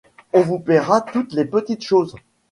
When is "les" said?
1.31-1.45